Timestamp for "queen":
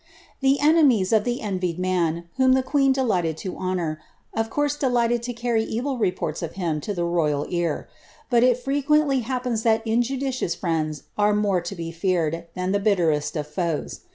2.63-2.91